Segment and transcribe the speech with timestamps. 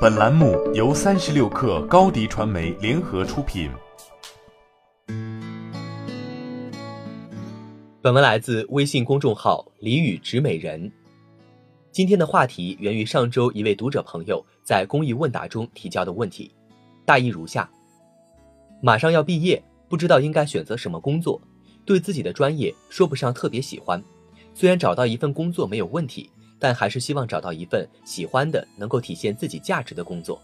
[0.00, 3.68] 本栏目由三十六氪高低传媒联合出品。
[8.00, 10.92] 本文来自微信公众号“李宇植美人”。
[11.90, 16.54] 今天的话题源于上周一位读者朋友在公益问答中提交的问题，
[17.04, 17.68] 大意如下：
[18.80, 21.42] 马上要毕业，不知道应该选择什么工作，
[21.84, 24.00] 对自己的专业说不上特别喜欢。
[24.54, 26.30] 虽然找到一份工作没有问题。
[26.58, 30.40] 但还是希望找到一份喜欢的、能够体现自己价值的工作。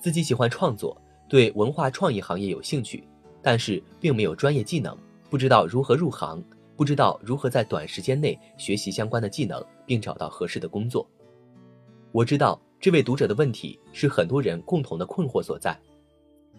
[0.00, 0.96] 自己喜欢创作，
[1.28, 3.06] 对文化创意行业有兴趣，
[3.40, 4.96] 但是并没有专业技能，
[5.30, 6.42] 不知道如何入行，
[6.76, 11.06] 不知道如何在短时间内学习相关的技能，并找到合适的工作。
[12.10, 15.78] 我知道这位读者的问题是很多人共同的困惑所在。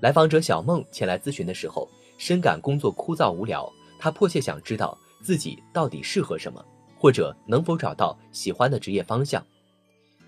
[0.00, 6.64] 来访者小梦前来咨询的时候，深感工作枯燥无聊，她迫切想知道自己到底适合什么。
[7.00, 9.42] 或者能否找到喜欢的职业方向？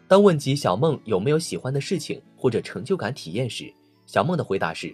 [0.09, 3.71] 当问及小梦有没有喜欢的事情或者成就感体验时，
[4.07, 4.91] 小梦的回答是：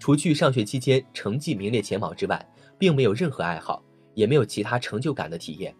[0.00, 2.44] 除去上学期间成绩名列前茅之外，
[2.76, 3.80] 并没有任何爱好，
[4.14, 5.72] 也没有其他成就感的体验。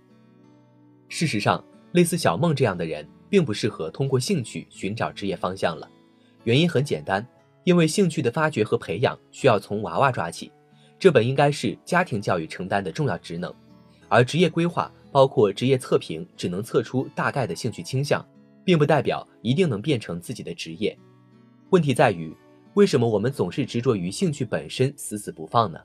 [1.09, 5.91] 事实上，类似小梦这样的人，并不适合通过兴趣寻找职业方向了。
[6.45, 7.27] 原因很简单，
[7.65, 10.53] 因为兴趣的发掘和培养需要从娃娃抓起，
[11.01, 13.53] 这本应该是家庭教育承担的重要职能，
[14.09, 14.89] 而职业规划。
[15.17, 18.22] 包括职业测评只能测出大概的兴趣倾向，
[18.62, 20.95] 并不代表一定能变成自己的职业。
[21.70, 22.36] 问题在于，
[22.75, 25.81] 为什么我们总是执着于兴趣本身死死不放呢？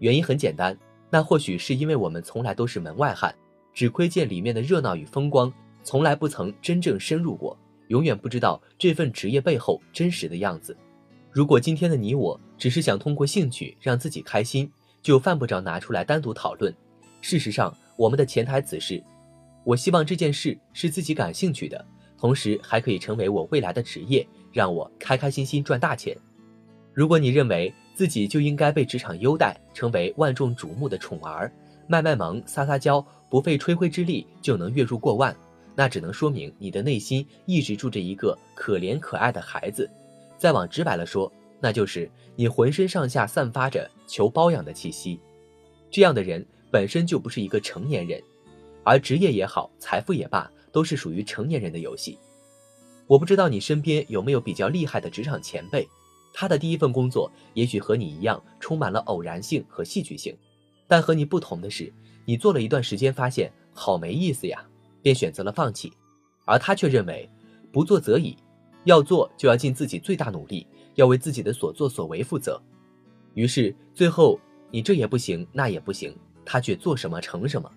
[0.00, 0.76] 原因很简单，
[1.10, 3.32] 那或许是因为我们从来都是门外汉，
[3.72, 5.52] 只窥见里面的热闹与风光，
[5.84, 7.56] 从来不曾真正深入过，
[7.86, 10.76] 永远不知道这份职业背后真实的样子。
[11.30, 14.68] 如果今天的你我只是想通过兴趣让自己开心，
[15.02, 16.74] 就犯不着拿出来单独讨论。
[17.20, 19.02] 事实上，我们的潜台词是：
[19.64, 21.84] 我希望这件事是自己感兴趣的，
[22.18, 26.16] 同时还可以成为我未来的职业，让我开开心心赚大钱。
[26.92, 31.50] 如果你认为自己就应该被职场优待，成为万众瞩目的宠儿，
[31.86, 35.34] 卖卖萌、撒撒娇，不费吹灰之力就能月入过万，
[35.74, 39.90] 那只能说明你的内心一直住着一个可怜可爱的孩子。
[40.36, 45.18] 再往直白了说，那就是你浑身上下散发着求包养的气息。
[45.90, 46.46] 这样的人。
[46.70, 48.22] 本身就不是一个成年人，
[48.82, 52.18] 而职业也好，财富也罢，都是属于成年人的游戏。
[53.06, 55.88] 我不知道你身边有没有比较厉害的职场前辈，
[56.32, 60.36] 他的第一份工作也许和你一样充满了偶然性和戏剧性，
[60.88, 61.92] 但和你不同的是，
[62.24, 64.64] 你做了一段时间发现好没意思呀，
[65.02, 65.92] 便选择了放弃，
[66.44, 67.28] 而他却认为
[67.72, 68.36] 不做则已，
[68.84, 70.66] 要做就要尽自己最大努力，
[70.96, 72.60] 要为自己的所作所为负责。
[73.34, 74.40] 于是最后
[74.70, 76.12] 你这也不行，那也不行。
[76.46, 77.70] 他却做什么成什么，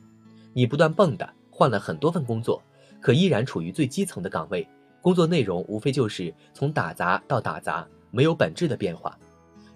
[0.53, 2.61] 你不断蹦跶，换了很多份工作，
[3.01, 4.65] 可依然处于最基层的岗位，
[5.01, 9.17] 工作内容无非就是从打杂到打杂，没有本质的变化。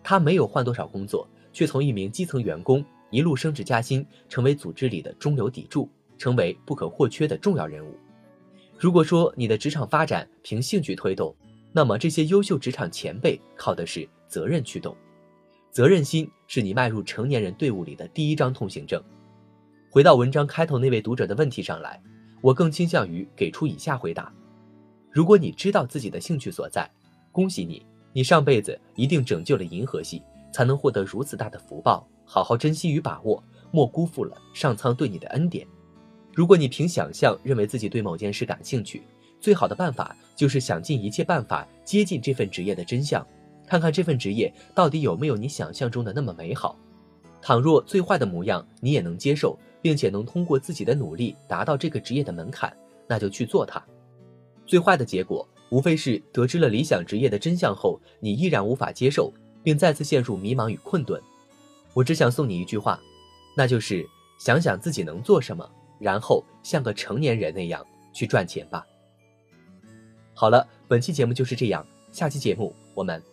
[0.04, 7.98] 他没有换多少工作，却从一名基层员工一路升职加薪，成为组织里的中流砥柱，成为不可或缺的重要人物。
[8.78, 11.34] 如果说你的职场发展凭兴趣推动，
[11.72, 14.96] 那么这些优秀职场前辈靠的是责任驱动。
[15.74, 19.02] 责任心是你迈入成年人队伍里的第一张通行证。
[19.90, 22.00] 回到文章开头那位读者的问题上来，
[22.42, 24.32] 我更倾向于给出以下回答：
[25.10, 26.88] 如果你知道自己的兴趣所在，
[27.32, 30.22] 恭喜你，你上辈子一定拯救了银河系，
[30.54, 35.66] 才能获得如此大的福报，好好珍惜与把握，莫辜负了上苍对你的恩典。
[36.36, 39.02] 如果你凭想象认为自己对某件事感兴趣，
[39.40, 43.26] 最好的办法就是想尽一切办法接近这份职业的真相。
[43.74, 46.78] 看看这份职业到底有没有你想象中的那么美好。
[47.42, 52.72] 倘若最坏的模样你也能接受，并且能通过自己的努力达到这个职业的门槛，
[53.08, 53.84] 那就去做它。
[54.68, 61.20] 最坏的结果无非是得知了理想职业的真相后，你依然无法接受，并再次陷入迷茫与困顿。
[61.96, 63.02] 我只想送你一句话，
[63.58, 64.08] 那就是
[64.38, 65.68] 想想自己能做什么，
[65.98, 68.86] 然后像个成年人那样去赚钱吧。
[70.36, 73.20] 好了，本期节目就是这样，下期节目我们。